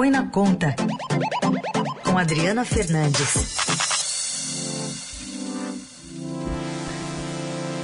Põe 0.00 0.10
na 0.10 0.26
Conta, 0.28 0.74
com 2.02 2.16
Adriana 2.16 2.64
Fernandes. 2.64 3.58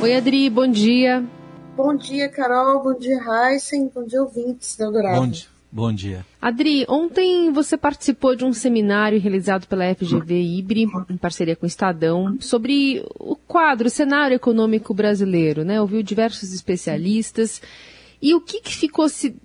Oi, 0.01 0.17
Adri, 0.17 0.49
bom 0.49 0.67
dia. 0.67 1.23
Bom 1.77 1.95
dia, 1.95 2.31
Carol. 2.31 2.83
Bom 2.83 2.99
dia, 2.99 3.19
Heisen. 3.19 3.91
Bom 3.95 4.07
dia, 4.07 4.23
ouvintes 4.23 4.79
da 4.79 4.89
Dourado. 4.89 5.21
Bom 5.21 5.29
dia. 5.29 5.47
Bom 5.71 5.93
dia. 5.93 6.27
Adri, 6.41 6.87
ontem 6.89 7.53
você 7.53 7.77
participou 7.77 8.35
de 8.35 8.47
um 8.47 8.53
seminário 8.55 9.21
realizado 9.21 9.67
pela 9.67 9.95
FGV 9.95 10.41
Ibre, 10.41 10.87
em 11.11 11.19
parceria 11.19 11.55
com 11.55 11.67
o 11.67 11.69
Estadão, 11.69 12.39
sobre 12.41 13.05
o 13.21 13.37
quadro, 13.37 13.89
o 13.89 13.91
cenário 13.91 14.37
econômico 14.37 14.95
brasileiro, 14.95 15.67
né? 15.67 15.79
Ouviu 15.83 16.03
diversos 16.03 16.55
especialistas. 16.55 17.61
E 18.23 18.35
o 18.35 18.41
que, 18.41 18.63
que 18.63 18.75
ficou 18.75 19.07
se 19.07 19.37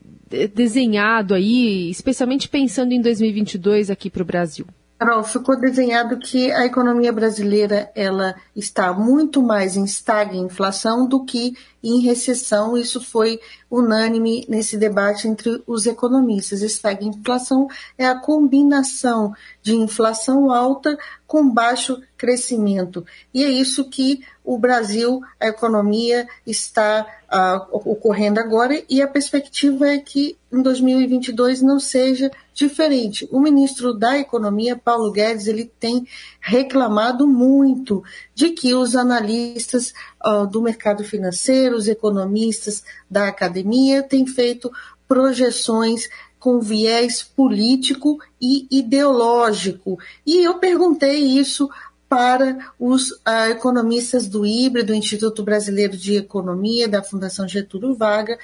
desenhado 0.54 1.34
aí, 1.34 1.90
especialmente 1.90 2.48
pensando 2.48 2.94
em 2.94 3.02
2022 3.02 3.90
aqui 3.90 4.10
para 4.10 4.24
o 4.24 4.26
Brasil? 4.26 4.66
Carol, 5.02 5.24
ficou 5.24 5.60
desenhado 5.60 6.20
que 6.20 6.52
a 6.52 6.64
economia 6.64 7.12
brasileira 7.12 7.92
ela 7.96 8.36
está 8.56 8.94
muito 8.94 9.42
mais 9.42 9.76
em 9.76 9.84
estagflação 9.84 11.08
do 11.08 11.26
que 11.26 11.58
em 11.84 12.02
recessão. 12.02 12.78
Isso 12.78 13.02
foi 13.02 13.40
unânime 13.72 14.46
nesse 14.50 14.78
debate 14.78 15.30
entre 15.30 15.64
os 15.66 15.88
economistas. 15.88 16.62
Estagflação 16.62 17.70
é 17.98 18.06
a 18.06 18.20
combinação 18.20 19.34
de 19.64 19.74
inflação 19.74 20.52
alta 20.52 20.98
com 21.26 21.50
baixo 21.50 22.02
crescimento. 22.18 23.06
E 23.34 23.44
é 23.44 23.50
isso 23.50 23.90
que 23.90 24.22
o 24.44 24.58
Brasil, 24.58 25.22
a 25.40 25.48
economia, 25.48 26.28
está 26.46 27.08
uh, 27.32 27.80
ocorrendo 27.90 28.40
agora 28.40 28.84
e 28.90 29.02
a 29.02 29.08
perspectiva 29.08 29.88
é 29.88 29.98
que 29.98 30.38
em 30.52 30.62
2022 30.62 31.62
não 31.62 31.80
seja 31.80 32.30
diferente. 32.54 33.28
O 33.32 33.40
ministro 33.40 33.94
da 33.94 34.20
Economia, 34.20 34.76
Paulo 34.76 35.12
Guedes, 35.12 35.48
ele 35.48 35.72
tem 35.80 36.06
reclamado 36.42 37.26
muito 37.26 38.04
de 38.36 38.50
que 38.50 38.74
os 38.74 38.96
analistas 38.96 39.94
uh, 40.26 40.48
do 40.48 40.62
mercado 40.62 41.04
financeiro, 41.04 41.76
os 41.76 41.88
economistas 41.88 42.84
da 43.10 43.28
academia 43.28 44.04
têm 44.04 44.26
feito 44.26 44.72
projeções 45.08 46.08
com 46.40 46.60
viés 46.60 47.22
político 47.22 48.20
e 48.42 48.68
ideológico. 48.72 50.00
E 50.26 50.44
eu 50.44 50.56
perguntei 50.56 51.20
isso 51.20 51.70
para 52.10 52.58
os 52.80 53.12
uh, 53.12 53.52
economistas 53.52 54.28
do 54.28 54.46
IBRE, 54.46 54.84
do 54.84 54.94
Instituto 54.94 55.44
Brasileiro 55.44 55.96
de 55.96 56.16
Economia, 56.16 56.88
da 56.88 57.02
Fundação 57.02 57.48
Getúlio 57.48 57.96
Vargas, 57.96 58.38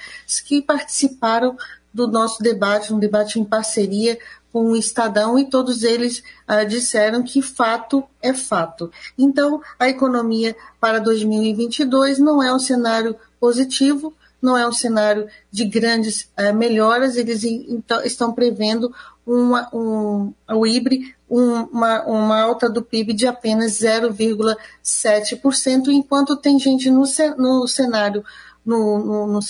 que 0.46 0.62
participaram 0.62 1.56
do 1.92 2.06
nosso 2.06 2.42
debate, 2.42 2.92
um 2.92 2.98
debate 2.98 3.40
em 3.40 3.44
parceria 3.44 4.18
com 4.52 4.70
o 4.70 4.76
Estadão, 4.76 5.38
e 5.38 5.44
todos 5.44 5.82
eles 5.82 6.22
uh, 6.48 6.66
disseram 6.66 7.22
que 7.22 7.42
fato 7.42 8.02
é 8.20 8.32
fato. 8.32 8.90
Então, 9.16 9.60
a 9.78 9.88
economia 9.88 10.56
para 10.80 10.98
2022 10.98 12.18
não 12.18 12.42
é 12.42 12.54
um 12.54 12.58
cenário 12.58 13.14
positivo, 13.38 14.12
não 14.40 14.56
é 14.56 14.66
um 14.66 14.72
cenário 14.72 15.28
de 15.50 15.64
grandes 15.64 16.30
uh, 16.38 16.54
melhoras, 16.54 17.16
eles 17.16 17.44
então, 17.44 18.02
estão 18.02 18.32
prevendo 18.32 18.94
uma, 19.26 19.68
um, 19.74 20.32
o 20.48 20.66
IBRE 20.66 21.14
uma, 21.28 22.02
uma 22.04 22.40
alta 22.40 22.70
do 22.70 22.82
PIB 22.82 23.12
de 23.12 23.26
apenas 23.26 23.72
0,7%, 23.72 25.88
enquanto 25.88 26.36
tem 26.36 26.58
gente 26.58 26.90
no, 26.90 27.02
no 27.36 27.68
cenário 27.68 28.24
no, 28.64 28.98
no, 28.98 29.26
no 29.26 29.42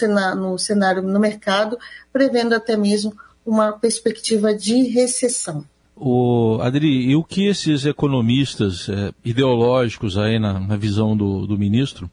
cenário 0.58 1.02
no 1.02 1.20
mercado 1.20 1.78
prevendo 2.12 2.54
até 2.54 2.76
mesmo 2.76 3.16
uma 3.48 3.72
perspectiva 3.72 4.54
de 4.54 4.82
recessão. 4.88 5.64
O 5.96 6.58
Adri, 6.60 7.08
e 7.08 7.16
o 7.16 7.24
que 7.24 7.46
esses 7.46 7.86
economistas 7.86 8.88
é, 8.90 9.10
ideológicos 9.24 10.18
aí 10.18 10.38
na, 10.38 10.60
na 10.60 10.76
visão 10.76 11.16
do, 11.16 11.46
do 11.46 11.58
ministro, 11.58 12.10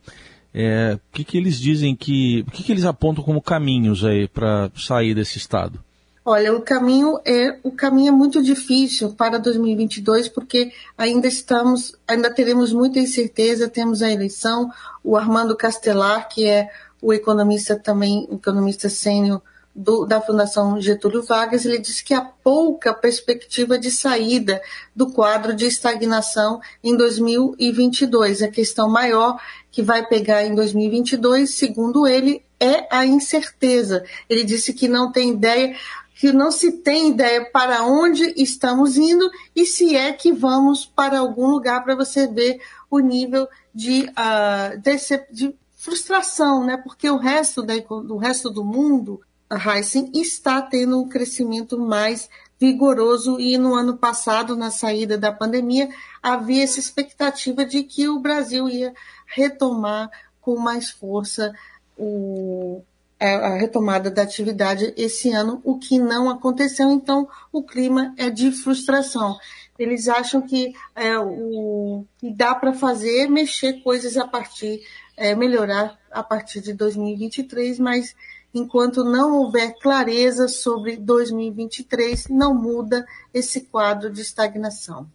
é, 0.53 0.93
o 0.95 0.99
que, 1.11 1.25
que 1.25 1.37
eles 1.37 1.59
dizem 1.59 1.93
que, 1.93 2.45
o 2.47 2.51
que, 2.51 2.63
que 2.63 2.71
eles 2.71 2.85
apontam 2.85 3.21
como 3.21 3.41
caminhos 3.41 4.05
aí 4.05 4.29
para 4.29 4.71
sair 4.77 5.13
desse 5.13 5.37
estado? 5.37 5.77
Olha, 6.23 6.55
o 6.55 6.61
caminho 6.61 7.19
é 7.23 7.59
o 7.61 7.69
caminho 7.69 8.07
é 8.07 8.11
muito 8.11 8.41
difícil 8.41 9.11
para 9.11 9.37
2022 9.37 10.29
porque 10.29 10.71
ainda 10.97 11.27
estamos, 11.27 11.95
ainda 12.07 12.33
teremos 12.33 12.71
muita 12.71 12.97
incerteza, 12.97 13.69
temos 13.69 14.01
a 14.01 14.09
eleição, 14.09 14.71
o 15.03 15.17
Armando 15.17 15.55
Castelar, 15.55 16.29
que 16.29 16.45
é 16.45 16.69
o 17.01 17.13
economista 17.13 17.77
também, 17.77 18.27
economista 18.31 18.89
sênior 18.89 19.41
da 19.75 20.21
Fundação 20.21 20.79
Getúlio 20.79 21.21
Vargas, 21.21 21.65
ele 21.65 21.77
disse 21.77 22.01
que 22.01 22.13
há 22.13 22.21
pouca 22.21 22.93
perspectiva 22.93 23.77
de 23.77 23.91
saída 23.91 24.61
do 24.95 25.11
quadro 25.11 25.53
de 25.53 25.65
estagnação 25.65 26.61
em 26.81 26.95
2022. 26.95 28.41
A 28.41 28.47
questão 28.47 28.89
maior 28.89 29.37
que 29.69 29.83
vai 29.83 30.07
pegar 30.07 30.45
em 30.45 30.55
2022, 30.55 31.53
segundo 31.53 32.07
ele, 32.07 32.41
é 32.57 32.87
a 32.89 33.05
incerteza. 33.05 34.05
Ele 34.29 34.45
disse 34.45 34.73
que 34.73 34.87
não 34.87 35.11
tem 35.11 35.31
ideia 35.31 35.75
que 36.17 36.31
não 36.31 36.49
se 36.49 36.71
tem 36.71 37.09
ideia 37.09 37.43
para 37.51 37.83
onde 37.83 38.33
estamos 38.37 38.97
indo 38.97 39.29
e 39.53 39.65
se 39.65 39.97
é 39.97 40.13
que 40.13 40.31
vamos 40.31 40.85
para 40.85 41.19
algum 41.19 41.47
lugar 41.47 41.83
para 41.83 41.93
você 41.93 42.25
ver 42.25 42.61
o 42.89 42.99
nível 42.99 43.49
de, 43.73 44.09
uh, 44.11 44.79
de, 44.79 45.49
de, 45.49 45.55
frustração, 45.73 46.65
né? 46.65 46.77
Porque 46.77 47.09
o 47.09 47.17
resto, 47.17 47.61
da, 47.61 47.75
do 47.75 48.15
resto 48.15 48.49
do 48.49 48.63
mundo, 48.63 49.21
Heisen 49.57 50.11
está 50.13 50.61
tendo 50.61 51.01
um 51.01 51.07
crescimento 51.07 51.77
mais 51.77 52.29
vigoroso 52.59 53.39
e 53.39 53.57
no 53.57 53.73
ano 53.73 53.97
passado, 53.97 54.55
na 54.55 54.71
saída 54.71 55.17
da 55.17 55.31
pandemia, 55.31 55.89
havia 56.21 56.63
essa 56.63 56.79
expectativa 56.79 57.65
de 57.65 57.83
que 57.83 58.07
o 58.07 58.19
Brasil 58.19 58.69
ia 58.69 58.93
retomar 59.25 60.09
com 60.39 60.57
mais 60.57 60.89
força 60.89 61.53
o, 61.97 62.81
a 63.19 63.55
retomada 63.55 64.09
da 64.11 64.21
atividade 64.21 64.93
esse 64.95 65.31
ano, 65.31 65.61
o 65.63 65.77
que 65.77 65.97
não 65.97 66.29
aconteceu, 66.29 66.91
então 66.91 67.27
o 67.51 67.63
clima 67.63 68.13
é 68.17 68.29
de 68.29 68.51
frustração. 68.51 69.37
Eles 69.77 70.07
acham 70.07 70.41
que 70.41 70.73
é, 70.95 71.17
o 71.19 72.05
dá 72.21 72.55
para 72.55 72.73
fazer 72.73 73.23
é 73.23 73.27
mexer 73.27 73.81
coisas 73.83 74.15
a 74.17 74.25
partir, 74.25 74.81
é, 75.17 75.35
melhorar 75.35 75.99
a 76.15 76.23
partir 76.23 76.61
de 76.61 76.73
2023, 76.73 77.79
mas 77.79 78.15
enquanto 78.53 79.03
não 79.03 79.41
houver 79.41 79.75
clareza 79.81 80.47
sobre 80.47 80.95
2023, 80.95 82.29
não 82.29 82.53
muda 82.53 83.05
esse 83.33 83.61
quadro 83.61 84.09
de 84.09 84.21
estagnação. 84.21 85.07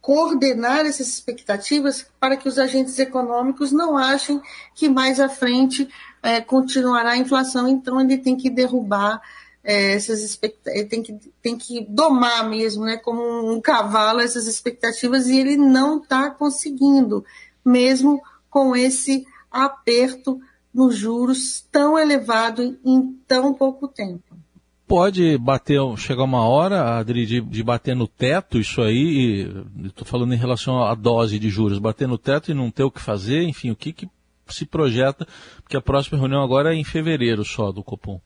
coordenar 0.00 0.84
essas 0.84 1.06
expectativas 1.06 2.04
para 2.18 2.36
que 2.36 2.48
os 2.48 2.58
agentes 2.58 2.98
econômicos 2.98 3.70
não 3.70 3.96
achem 3.96 4.42
que 4.74 4.88
mais 4.88 5.20
à 5.20 5.28
frente 5.28 5.88
é, 6.20 6.40
continuará 6.40 7.12
a 7.12 7.16
inflação, 7.16 7.68
então 7.68 8.00
ele 8.00 8.18
tem 8.18 8.36
que 8.36 8.50
derrubar 8.50 9.22
é, 9.62 9.92
essas 9.92 10.20
expectativas, 10.22 10.88
tem 10.88 11.02
que, 11.02 11.20
tem 11.40 11.56
que 11.56 11.86
domar 11.88 12.50
mesmo, 12.50 12.84
né, 12.84 12.96
como 12.96 13.52
um 13.52 13.60
cavalo 13.60 14.20
essas 14.20 14.48
expectativas 14.48 15.28
e 15.28 15.38
ele 15.38 15.56
não 15.56 15.98
está 15.98 16.28
conseguindo, 16.30 17.24
mesmo 17.64 18.20
com 18.50 18.76
esse 18.76 19.24
aperto 19.50 20.40
nos 20.72 20.96
juros 20.96 21.66
tão 21.70 21.98
elevado 21.98 22.78
em 22.84 23.12
tão 23.26 23.52
pouco 23.52 23.86
tempo. 23.86 24.22
pode 24.86 25.36
bater, 25.38 25.80
chegar 25.96 26.24
uma 26.24 26.46
hora, 26.46 26.98
Adri, 26.98 27.26
de, 27.26 27.40
de 27.40 27.62
bater 27.62 27.94
no 27.94 28.06
teto 28.06 28.58
isso 28.58 28.80
aí, 28.80 29.50
estou 29.84 30.06
falando 30.06 30.34
em 30.34 30.38
relação 30.38 30.82
à 30.82 30.94
dose 30.94 31.38
de 31.38 31.48
juros, 31.48 31.78
bater 31.78 32.08
no 32.08 32.18
teto 32.18 32.50
e 32.50 32.54
não 32.54 32.70
ter 32.70 32.84
o 32.84 32.90
que 32.90 33.00
fazer, 33.00 33.42
enfim, 33.42 33.70
o 33.70 33.76
que, 33.76 33.92
que 33.92 34.08
se 34.48 34.66
projeta, 34.66 35.26
porque 35.62 35.76
a 35.76 35.80
próxima 35.80 36.18
reunião 36.18 36.42
agora 36.42 36.74
é 36.74 36.76
em 36.76 36.84
fevereiro 36.84 37.44
só 37.44 37.72
do 37.72 37.82
Copom. 37.82 38.20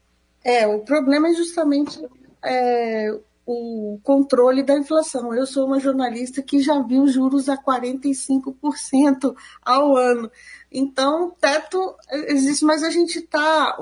É, 0.44 0.66
o 0.66 0.80
problema 0.80 1.28
é 1.28 1.34
justamente 1.34 2.00
é, 2.44 3.18
o 3.46 4.00
controle 4.02 4.64
da 4.64 4.76
inflação. 4.76 5.32
Eu 5.32 5.46
sou 5.46 5.66
uma 5.66 5.78
jornalista 5.78 6.42
que 6.42 6.60
já 6.60 6.82
viu 6.82 7.06
juros 7.06 7.48
a 7.48 7.56
45% 7.56 9.34
ao 9.62 9.96
ano. 9.96 10.30
Então, 10.70 11.32
teto 11.40 11.94
existe, 12.10 12.64
mas 12.64 12.82
a 12.82 12.90
gente 12.90 13.20
está 13.20 13.78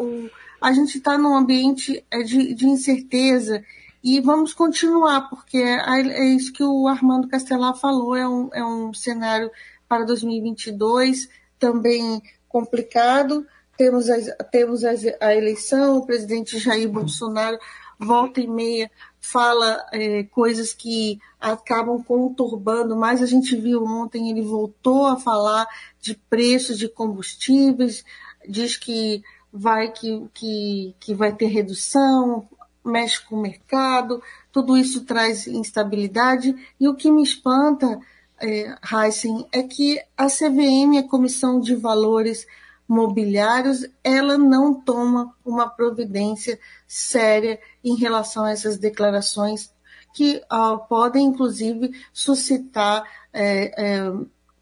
a 0.60 0.72
gente 0.72 0.98
está 0.98 1.18
num 1.18 1.34
ambiente 1.34 2.04
é, 2.10 2.22
de, 2.22 2.54
de, 2.54 2.66
incerteza 2.66 3.62
e 4.02 4.20
vamos 4.20 4.54
continuar, 4.54 5.28
porque 5.28 5.58
é, 5.58 6.00
é, 6.00 6.24
isso 6.26 6.52
que 6.52 6.62
o 6.62 6.88
Armando 6.88 7.28
Castelar 7.28 7.74
falou, 7.76 8.16
é 8.16 8.26
um, 8.26 8.48
é 8.52 8.64
um 8.64 8.92
cenário 8.92 9.50
para 9.88 10.04
2022 10.04 11.28
também 11.58 12.22
complicado. 12.48 13.46
Temos, 13.76 14.08
a, 14.08 14.16
temos 14.44 14.84
a, 14.84 14.90
a 15.20 15.34
eleição, 15.34 15.98
o 15.98 16.06
presidente 16.06 16.58
Jair 16.58 16.88
Bolsonaro 16.88 17.58
volta 17.98 18.40
e 18.40 18.46
meia 18.46 18.90
fala 19.20 19.84
é, 19.92 20.24
coisas 20.24 20.74
que 20.74 21.18
acabam 21.40 22.02
conturbando, 22.02 22.94
mas 22.94 23.22
a 23.22 23.26
gente 23.26 23.56
viu 23.56 23.82
ontem, 23.82 24.30
ele 24.30 24.42
voltou 24.42 25.06
a 25.06 25.16
falar 25.16 25.66
de 26.00 26.14
preços 26.28 26.78
de 26.78 26.88
combustíveis, 26.88 28.04
diz 28.46 28.76
que 28.76 29.22
vai, 29.50 29.90
que, 29.90 30.28
que, 30.34 30.94
que 31.00 31.14
vai 31.14 31.34
ter 31.34 31.46
redução, 31.46 32.46
mexe 32.84 33.24
com 33.24 33.36
o 33.36 33.40
mercado, 33.40 34.22
tudo 34.52 34.76
isso 34.76 35.04
traz 35.04 35.46
instabilidade, 35.46 36.54
e 36.78 36.86
o 36.86 36.94
que 36.94 37.10
me 37.10 37.22
espanta, 37.22 37.98
é, 38.38 38.76
Heisen, 38.92 39.46
é 39.52 39.62
que 39.62 39.98
a 40.16 40.26
CVM, 40.26 40.98
a 40.98 41.08
Comissão 41.08 41.58
de 41.60 41.74
Valores 41.74 42.46
mobiliários, 42.86 43.86
ela 44.02 44.36
não 44.36 44.74
toma 44.74 45.34
uma 45.44 45.68
providência 45.68 46.58
séria 46.86 47.58
em 47.82 47.96
relação 47.96 48.44
a 48.44 48.50
essas 48.50 48.78
declarações 48.78 49.72
que 50.14 50.40
uh, 50.52 50.78
podem, 50.88 51.26
inclusive, 51.26 51.92
suscitar 52.12 53.04
é, 53.32 53.96
é, 53.96 54.12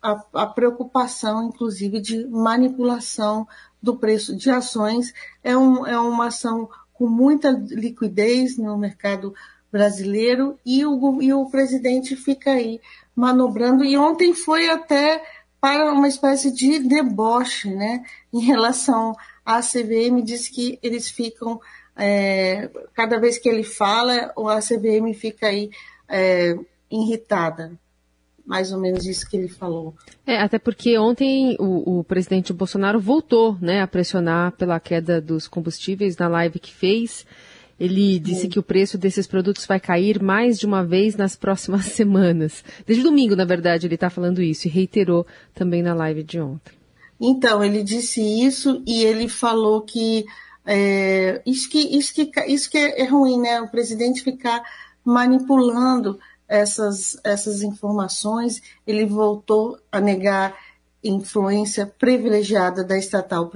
a, 0.01 0.23
a, 0.33 0.47
preocupação, 0.47 1.43
inclusive, 1.45 2.01
de 2.01 2.27
manipulação 2.27 3.47
do 3.83 3.97
preço 3.97 4.35
de 4.35 4.51
ações. 4.51 5.13
É, 5.45 5.57
um, 5.57 5.87
é 5.87 5.99
uma 5.99 6.29
ação 6.29 6.69
com 6.95 7.07
muita 7.07 7.51
liquidez 7.51 8.57
no 8.57 8.79
mercado 8.79 9.35
brasileiro 9.71 10.59
e 10.65 10.85
o, 10.87 11.21
e 11.21 11.33
o 11.35 11.47
presidente 11.51 12.17
fica 12.17 12.53
aí 12.53 12.81
manobrando. 13.15 13.85
E 13.85 13.97
ontem 13.97 14.35
foi 14.35 14.71
até 14.71 15.23
para 15.62 15.93
uma 15.93 16.09
espécie 16.09 16.50
de 16.50 16.81
deboche, 16.81 17.70
né? 17.70 18.05
Em 18.32 18.41
relação 18.41 19.14
à 19.47 19.61
CVM, 19.61 20.20
diz 20.20 20.49
que 20.49 20.76
eles 20.82 21.09
ficam, 21.09 21.61
é, 21.97 22.69
cada 22.93 23.20
vez 23.20 23.38
que 23.38 23.49
ele 23.49 23.62
fala, 23.62 24.35
a 24.37 24.59
CVM 24.59 25.14
fica 25.14 25.47
aí 25.47 25.70
é, 26.09 26.56
irritada. 26.91 27.79
Mais 28.44 28.73
ou 28.73 28.81
menos 28.81 29.06
isso 29.06 29.31
que 29.31 29.37
ele 29.37 29.47
falou. 29.47 29.94
É, 30.26 30.38
até 30.38 30.59
porque 30.59 30.99
ontem 30.99 31.56
o, 31.61 32.00
o 32.00 32.05
presidente 32.05 32.53
Bolsonaro 32.53 32.99
voltou 32.99 33.56
né, 33.61 33.81
a 33.82 33.87
pressionar 33.87 34.50
pela 34.56 34.81
queda 34.81 35.20
dos 35.20 35.47
combustíveis 35.47 36.17
na 36.17 36.26
live 36.26 36.59
que 36.59 36.75
fez. 36.75 37.25
Ele 37.82 38.20
disse 38.20 38.46
que 38.46 38.61
o 38.61 38.62
preço 38.62 38.96
desses 38.96 39.26
produtos 39.26 39.67
vai 39.67 39.81
cair 39.81 40.23
mais 40.23 40.56
de 40.56 40.67
uma 40.67 40.84
vez 40.84 41.17
nas 41.17 41.34
próximas 41.34 41.87
semanas. 41.90 42.62
Desde 42.87 43.02
domingo, 43.02 43.34
na 43.34 43.44
verdade, 43.44 43.88
ele 43.88 43.96
está 43.96 44.08
falando 44.08 44.40
isso 44.40 44.69
e 44.69 44.70
reiterou 44.70 45.26
também 45.52 45.82
na 45.82 45.93
live 45.93 46.23
de 46.23 46.38
ontem. 46.38 46.73
Então, 47.20 47.62
ele 47.62 47.82
disse 47.82 48.20
isso 48.20 48.81
e 48.87 49.02
ele 49.02 49.29
falou 49.29 49.81
que 49.81 50.25
é, 50.64 51.43
isso 51.44 51.69
que, 51.69 51.81
isso 51.81 52.14
que, 52.14 52.31
isso 52.46 52.70
que 52.70 52.79
é 52.79 53.05
ruim, 53.05 53.40
né? 53.40 53.61
O 53.61 53.69
presidente 53.69 54.23
ficar 54.23 54.62
manipulando 55.05 56.20
essas, 56.46 57.17
essas 57.25 57.62
informações. 57.62 58.62
Ele 58.87 59.05
voltou 59.06 59.76
a 59.90 60.00
negar 60.00 60.56
influência 61.02 61.85
privilegiada 61.85 62.85
da 62.85 62.96
estatal 62.96 63.50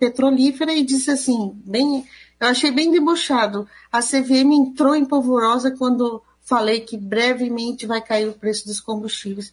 petrolífera 0.00 0.72
e 0.72 0.82
disse 0.82 1.10
assim, 1.10 1.52
bem 1.66 2.06
eu 2.40 2.48
achei 2.48 2.70
bem 2.70 2.90
debochado. 2.90 3.66
A 3.90 4.00
CVM 4.00 4.52
entrou 4.52 4.94
em 4.94 5.04
polvorosa 5.04 5.70
quando 5.70 6.22
falei 6.42 6.80
que 6.80 6.96
brevemente 6.96 7.86
vai 7.86 8.00
cair 8.00 8.28
o 8.28 8.34
preço 8.34 8.66
dos 8.66 8.80
combustíveis. 8.80 9.52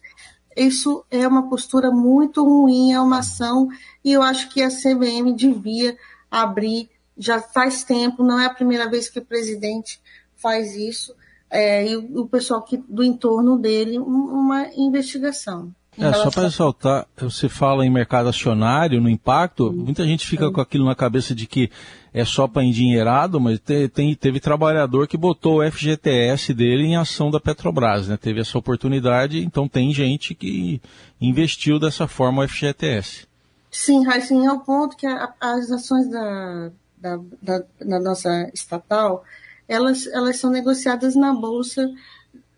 Isso 0.56 1.04
é 1.10 1.26
uma 1.26 1.48
postura 1.48 1.90
muito 1.90 2.44
ruim, 2.44 2.92
é 2.92 3.00
uma 3.00 3.18
ação, 3.18 3.68
e 4.04 4.12
eu 4.12 4.22
acho 4.22 4.48
que 4.50 4.62
a 4.62 4.68
CVM 4.68 5.34
devia 5.34 5.96
abrir, 6.30 6.88
já 7.18 7.40
faz 7.40 7.82
tempo, 7.82 8.22
não 8.22 8.38
é 8.38 8.46
a 8.46 8.54
primeira 8.54 8.88
vez 8.88 9.08
que 9.08 9.18
o 9.18 9.24
presidente 9.24 10.00
faz 10.36 10.76
isso, 10.76 11.14
é, 11.50 11.88
e 11.88 11.96
o, 11.96 12.26
pessoal 12.26 12.62
que, 12.62 12.76
do 12.76 13.02
entorno 13.02 13.58
dele, 13.58 13.98
uma 13.98 14.68
investigação. 14.76 15.74
É, 15.98 16.12
só 16.12 16.30
para 16.30 16.44
ressaltar, 16.44 17.06
você 17.16 17.48
fala 17.48 17.86
em 17.86 17.90
mercado 17.90 18.28
acionário, 18.28 19.00
no 19.00 19.08
impacto, 19.08 19.72
muita 19.72 20.04
gente 20.04 20.26
fica 20.26 20.50
com 20.50 20.60
aquilo 20.60 20.84
na 20.84 20.94
cabeça 20.94 21.34
de 21.34 21.46
que 21.46 21.70
é 22.12 22.24
só 22.24 22.48
para 22.48 22.64
endinheirado, 22.64 23.40
mas 23.40 23.60
te, 23.60 23.88
tem, 23.88 24.14
teve 24.14 24.40
trabalhador 24.40 25.06
que 25.06 25.16
botou 25.16 25.60
o 25.60 25.70
FGTS 25.70 26.52
dele 26.52 26.84
em 26.84 26.96
ação 26.96 27.30
da 27.30 27.38
Petrobras, 27.38 28.08
né? 28.08 28.16
Teve 28.16 28.40
essa 28.40 28.58
oportunidade, 28.58 29.44
então 29.44 29.68
tem 29.68 29.92
gente 29.92 30.34
que 30.34 30.80
investiu 31.20 31.78
dessa 31.78 32.08
forma 32.08 32.42
o 32.42 32.48
FGTS. 32.48 33.26
Sim, 33.70 34.04
Raíssen, 34.04 34.46
é 34.46 34.52
o 34.52 34.60
ponto 34.60 34.96
que 34.96 35.06
a, 35.06 35.32
as 35.40 35.70
ações 35.70 36.08
da, 36.08 36.70
da, 36.96 37.20
da, 37.42 37.62
da 37.80 38.00
nossa 38.00 38.50
estatal, 38.52 39.24
elas, 39.68 40.06
elas 40.08 40.36
são 40.36 40.50
negociadas 40.50 41.14
na 41.14 41.32
Bolsa 41.32 41.88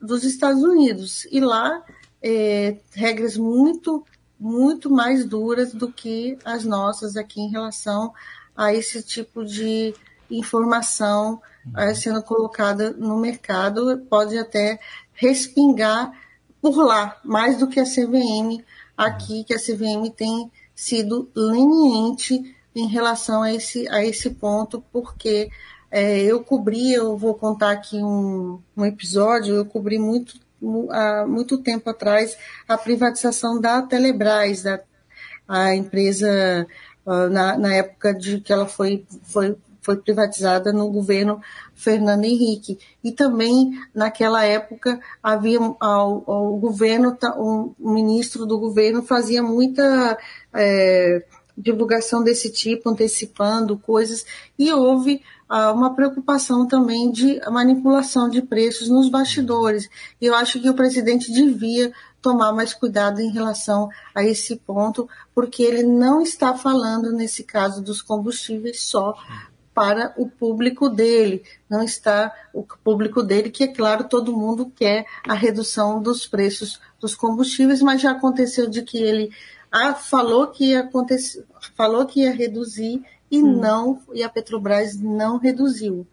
dos 0.00 0.24
Estados 0.24 0.62
Unidos. 0.62 1.26
E 1.30 1.40
lá 1.40 1.82
é, 2.28 2.76
regras 2.92 3.36
muito, 3.36 4.04
muito 4.38 4.90
mais 4.90 5.24
duras 5.24 5.72
do 5.72 5.92
que 5.92 6.36
as 6.44 6.64
nossas 6.64 7.16
aqui 7.16 7.40
em 7.40 7.50
relação 7.50 8.12
a 8.56 8.74
esse 8.74 9.00
tipo 9.00 9.44
de 9.44 9.94
informação 10.28 11.40
uhum. 11.64 11.94
sendo 11.94 12.20
colocada 12.24 12.90
no 12.90 13.16
mercado. 13.16 14.04
Pode 14.10 14.36
até 14.36 14.80
respingar 15.12 16.12
por 16.60 16.76
lá, 16.84 17.16
mais 17.24 17.58
do 17.58 17.68
que 17.68 17.78
a 17.78 17.84
CVM 17.84 18.60
aqui, 18.96 19.44
que 19.44 19.54
a 19.54 19.58
CVM 19.58 20.10
tem 20.10 20.50
sido 20.74 21.30
leniente 21.32 22.56
em 22.74 22.88
relação 22.88 23.42
a 23.42 23.54
esse, 23.54 23.88
a 23.88 24.04
esse 24.04 24.30
ponto, 24.30 24.82
porque 24.92 25.48
é, 25.92 26.20
eu 26.22 26.42
cobri, 26.42 26.92
eu 26.92 27.16
vou 27.16 27.34
contar 27.34 27.70
aqui 27.70 28.02
um, 28.02 28.60
um 28.76 28.84
episódio, 28.84 29.54
eu 29.54 29.64
cobri 29.64 29.96
muito 29.96 30.44
há 30.90 31.26
muito 31.26 31.58
tempo 31.58 31.90
atrás 31.90 32.36
a 32.68 32.76
privatização 32.76 33.60
da 33.60 33.82
Telebrás, 33.82 34.62
da, 34.62 34.80
a 35.46 35.74
empresa 35.74 36.66
uh, 37.04 37.28
na, 37.30 37.56
na 37.56 37.74
época 37.74 38.14
de 38.14 38.40
que 38.40 38.52
ela 38.52 38.66
foi, 38.66 39.04
foi, 39.24 39.56
foi 39.80 39.96
privatizada 39.96 40.72
no 40.72 40.90
governo 40.90 41.40
Fernando 41.74 42.24
Henrique. 42.24 42.78
E 43.04 43.12
também, 43.12 43.78
naquela 43.94 44.44
época, 44.44 45.00
havia 45.22 45.60
o 45.60 46.58
governo, 46.58 47.16
o, 47.36 47.74
o 47.78 47.90
ministro 47.92 48.46
do 48.46 48.58
governo 48.58 49.02
fazia 49.02 49.42
muita 49.42 50.18
é, 50.52 51.22
divulgação 51.56 52.22
desse 52.22 52.50
tipo, 52.50 52.90
antecipando 52.90 53.78
coisas, 53.78 54.26
e 54.58 54.72
houve 54.72 55.22
uma 55.48 55.94
preocupação 55.94 56.66
também 56.66 57.10
de 57.10 57.40
manipulação 57.50 58.28
de 58.28 58.42
preços 58.42 58.88
nos 58.88 59.08
bastidores. 59.08 59.88
E 60.20 60.26
eu 60.26 60.34
acho 60.34 60.60
que 60.60 60.68
o 60.68 60.74
presidente 60.74 61.32
devia 61.32 61.92
tomar 62.20 62.52
mais 62.52 62.74
cuidado 62.74 63.20
em 63.20 63.30
relação 63.30 63.88
a 64.14 64.24
esse 64.24 64.56
ponto, 64.56 65.08
porque 65.34 65.62
ele 65.62 65.84
não 65.84 66.20
está 66.20 66.54
falando, 66.54 67.12
nesse 67.12 67.44
caso 67.44 67.80
dos 67.80 68.02
combustíveis, 68.02 68.82
só 68.82 69.14
para 69.72 70.14
o 70.16 70.26
público 70.26 70.88
dele, 70.88 71.44
não 71.68 71.82
está 71.82 72.32
o 72.52 72.64
público 72.82 73.22
dele, 73.22 73.50
que 73.50 73.62
é 73.62 73.68
claro, 73.68 74.08
todo 74.08 74.36
mundo 74.36 74.72
quer 74.74 75.04
a 75.28 75.34
redução 75.34 76.00
dos 76.00 76.26
preços 76.26 76.80
dos 76.98 77.14
combustíveis, 77.14 77.82
mas 77.82 78.00
já 78.00 78.12
aconteceu 78.12 78.68
de 78.68 78.82
que 78.82 78.96
ele 78.96 79.30
ah, 79.70 79.94
falou 79.94 80.46
que 80.46 80.70
ia 80.70 80.88
falou 81.76 82.06
que 82.06 82.20
ia 82.20 82.32
reduzir 82.32 83.04
e 83.30 83.42
hum. 83.42 83.60
não 83.60 84.02
e 84.12 84.22
a 84.22 84.28
Petrobras 84.28 84.98
não 84.98 85.38
reduziu, 85.38 86.06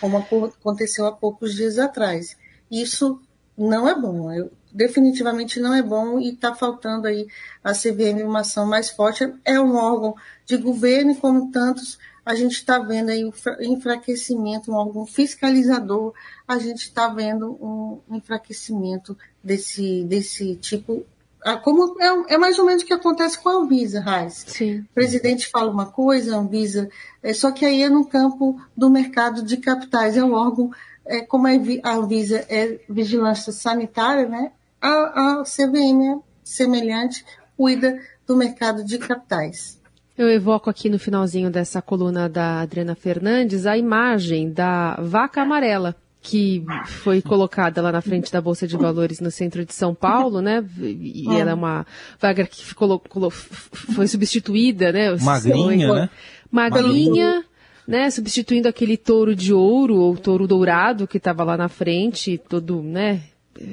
como 0.00 0.18
aconteceu 0.18 1.06
há 1.06 1.12
poucos 1.12 1.54
dias 1.54 1.78
atrás. 1.78 2.36
Isso 2.70 3.20
não 3.56 3.88
é 3.88 3.98
bom, 3.98 4.32
eu, 4.32 4.50
definitivamente 4.72 5.58
não 5.58 5.74
é 5.74 5.82
bom 5.82 6.18
e 6.18 6.34
está 6.34 6.54
faltando 6.54 7.06
aí 7.06 7.26
a 7.64 7.72
CVM 7.72 8.22
uma 8.24 8.40
ação 8.40 8.66
mais 8.66 8.90
forte. 8.90 9.32
É 9.44 9.58
um 9.58 9.76
órgão 9.76 10.14
de 10.44 10.56
governo 10.58 11.12
e 11.12 11.16
como 11.16 11.50
tantos 11.50 11.98
a 12.26 12.34
gente 12.34 12.54
está 12.54 12.80
vendo 12.80 13.10
aí 13.10 13.24
o 13.24 13.32
enfraquecimento, 13.60 14.72
um 14.72 14.74
órgão 14.74 15.06
fiscalizador, 15.06 16.12
a 16.46 16.58
gente 16.58 16.80
está 16.80 17.08
vendo 17.08 17.52
um 17.52 18.00
enfraquecimento 18.16 19.16
desse, 19.42 20.02
desse 20.04 20.56
tipo. 20.56 21.06
Ah, 21.46 21.56
como 21.56 21.94
é, 22.00 22.34
é, 22.34 22.38
mais 22.38 22.58
ou 22.58 22.66
menos 22.66 22.82
o 22.82 22.86
que 22.86 22.92
acontece 22.92 23.38
com 23.38 23.48
a 23.48 23.52
Anvisa, 23.52 24.00
Raiz. 24.00 24.44
Sim. 24.48 24.80
O 24.80 24.94
presidente 24.94 25.46
fala 25.46 25.70
uma 25.70 25.86
coisa, 25.86 26.34
a 26.34 26.40
Anvisa, 26.40 26.88
é, 27.22 27.32
só 27.32 27.52
que 27.52 27.64
aí 27.64 27.84
é 27.84 27.88
no 27.88 28.04
campo 28.04 28.60
do 28.76 28.90
mercado 28.90 29.44
de 29.44 29.56
capitais, 29.56 30.16
é 30.16 30.24
um 30.24 30.32
órgão, 30.32 30.72
é, 31.06 31.20
como 31.20 31.46
a 31.46 31.92
Anvisa 31.92 32.44
é 32.48 32.80
vigilância 32.90 33.52
sanitária, 33.52 34.28
né? 34.28 34.50
A, 34.82 34.88
a 34.88 35.42
CVM 35.44 36.16
é 36.16 36.18
semelhante, 36.42 37.24
cuida 37.56 37.96
do 38.26 38.36
mercado 38.36 38.84
de 38.84 38.98
capitais. 38.98 39.80
Eu 40.18 40.28
evoco 40.28 40.68
aqui 40.68 40.90
no 40.90 40.98
finalzinho 40.98 41.48
dessa 41.48 41.80
coluna 41.80 42.28
da 42.28 42.62
Adriana 42.62 42.96
Fernandes 42.96 43.66
a 43.66 43.78
imagem 43.78 44.50
da 44.50 44.96
vaca 44.96 45.42
amarela 45.42 45.94
que 46.26 46.64
foi 46.86 47.22
colocada 47.22 47.80
lá 47.80 47.92
na 47.92 48.00
frente 48.00 48.32
da 48.32 48.40
Bolsa 48.40 48.66
de 48.66 48.76
Valores 48.76 49.20
no 49.20 49.30
centro 49.30 49.64
de 49.64 49.72
São 49.72 49.94
Paulo, 49.94 50.42
né? 50.42 50.64
E 50.76 51.24
ela 51.28 51.52
é 51.52 51.54
uma 51.54 51.86
vaga 52.20 52.44
que 52.44 52.64
ficou, 52.64 53.00
foi 53.30 54.08
substituída, 54.08 54.90
né? 54.90 55.14
Magrinha, 55.20 55.92
né? 55.92 56.10
Magrinha, 56.50 57.44
né? 57.86 58.10
Substituindo 58.10 58.66
aquele 58.68 58.96
touro 58.96 59.36
de 59.36 59.54
ouro 59.54 59.94
ou 59.98 60.16
touro 60.16 60.48
dourado 60.48 61.06
que 61.06 61.18
estava 61.18 61.44
lá 61.44 61.56
na 61.56 61.68
frente, 61.68 62.38
todo, 62.48 62.82
né? 62.82 63.22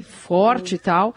Forte 0.04 0.76
e 0.76 0.78
tal. 0.78 1.16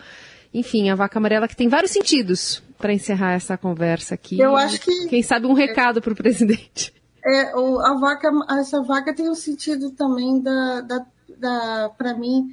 Enfim, 0.55 0.89
a 0.89 0.95
vaca 0.95 1.19
amarela 1.19 1.47
que 1.47 1.55
tem 1.55 1.69
vários 1.69 1.91
sentidos 1.91 2.63
para 2.79 2.95
encerrar 2.95 3.35
essa 3.35 3.59
conversa 3.59 4.15
aqui. 4.15 4.41
Eu 4.41 4.57
acho 4.57 4.81
que. 4.81 5.09
Quem 5.09 5.23
sabe 5.23 5.47
um 5.47 5.53
recado 5.53 6.01
para 6.01 6.15
o 6.15 6.17
presidente. 6.17 6.95
É, 7.23 7.51
a 7.51 7.95
vaca, 8.01 8.31
essa 8.59 8.81
vaca 8.83 9.15
tem 9.15 9.29
o 9.29 9.33
um 9.33 9.35
sentido 9.35 9.91
também 9.91 10.41
da, 10.41 10.81
da, 10.81 11.07
da 11.39 11.91
para 11.97 12.15
mim, 12.15 12.51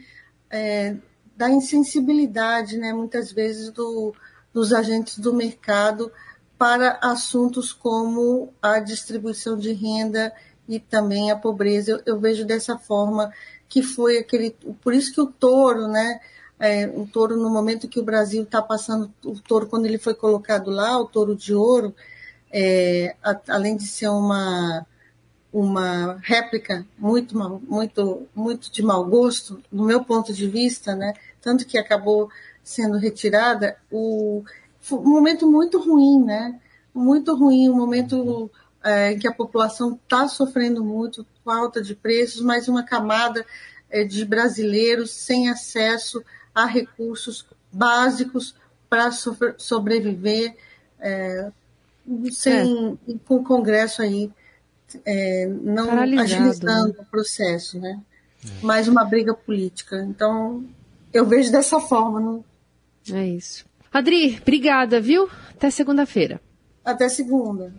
é, 0.49 0.95
da 1.35 1.49
insensibilidade, 1.49 2.77
né, 2.77 2.93
muitas 2.93 3.31
vezes, 3.31 3.71
do, 3.71 4.13
dos 4.53 4.73
agentes 4.73 5.17
do 5.17 5.33
mercado 5.33 6.11
para 6.57 6.99
assuntos 7.01 7.73
como 7.73 8.53
a 8.61 8.79
distribuição 8.79 9.57
de 9.57 9.73
renda 9.73 10.33
e 10.67 10.79
também 10.79 11.31
a 11.31 11.35
pobreza. 11.35 11.91
Eu, 11.91 12.01
eu 12.05 12.19
vejo 12.19 12.45
dessa 12.45 12.77
forma 12.77 13.33
que 13.67 13.81
foi 13.81 14.17
aquele. 14.17 14.51
Por 14.81 14.93
isso 14.93 15.13
que 15.13 15.21
o 15.21 15.27
touro, 15.27 15.87
né? 15.87 16.19
é, 16.63 16.87
um 16.87 17.05
touro 17.05 17.35
no 17.35 17.49
momento 17.49 17.89
que 17.89 17.99
o 17.99 18.03
Brasil 18.03 18.43
está 18.43 18.61
passando, 18.61 19.13
o 19.25 19.37
touro 19.39 19.67
quando 19.67 19.85
ele 19.85 19.97
foi 19.97 20.13
colocado 20.13 20.71
lá, 20.71 20.97
o 20.97 21.05
touro 21.05 21.35
de 21.35 21.53
ouro, 21.53 21.93
é, 22.49 23.17
a, 23.21 23.37
além 23.49 23.75
de 23.75 23.85
ser 23.85 24.07
uma 24.07 24.85
uma 25.53 26.17
réplica 26.23 26.83
muito 26.97 27.37
muito 27.37 28.27
muito 28.33 28.71
de 28.71 28.81
mau 28.81 29.05
gosto, 29.05 29.61
no 29.71 29.85
meu 29.85 30.03
ponto 30.03 30.33
de 30.33 30.47
vista, 30.47 30.95
né? 30.95 31.13
Tanto 31.39 31.65
que 31.65 31.77
acabou 31.77 32.29
sendo 32.63 32.97
retirada, 32.97 33.77
o 33.91 34.43
um 34.91 35.09
momento 35.09 35.49
muito 35.49 35.79
ruim, 35.79 36.23
né? 36.23 36.59
Muito 36.93 37.35
ruim, 37.35 37.69
um 37.69 37.75
momento 37.75 38.49
é, 38.83 39.11
em 39.11 39.19
que 39.19 39.27
a 39.27 39.33
população 39.33 39.99
está 40.03 40.27
sofrendo 40.27 40.83
muito, 40.83 41.25
com 41.43 41.51
alta 41.51 41.81
de 41.81 41.95
preços, 41.95 42.41
mas 42.41 42.67
uma 42.67 42.83
camada 42.83 43.45
é, 43.89 44.03
de 44.03 44.25
brasileiros 44.25 45.11
sem 45.11 45.49
acesso 45.49 46.23
a 46.53 46.65
recursos 46.65 47.45
básicos 47.71 48.55
para 48.89 49.09
sobreviver 49.57 50.55
é, 50.99 51.51
sem 52.31 52.97
com 53.25 53.35
o 53.37 53.43
Congresso 53.43 54.01
aí 54.01 54.31
é, 55.05 55.47
não 55.47 55.91
agilizando 55.99 56.93
né? 56.93 56.99
o 56.99 57.05
processo, 57.05 57.79
né? 57.79 57.99
É. 58.45 58.65
Mais 58.65 58.87
uma 58.87 59.03
briga 59.03 59.33
política. 59.33 60.03
Então 60.03 60.65
eu 61.13 61.25
vejo 61.25 61.51
dessa 61.51 61.79
forma. 61.79 62.19
Não... 62.19 62.45
É 63.11 63.27
isso. 63.27 63.65
Adri, 63.91 64.39
obrigada, 64.41 64.99
viu? 64.99 65.29
Até 65.51 65.69
segunda-feira. 65.69 66.41
Até 66.83 67.07
segunda. 67.09 67.73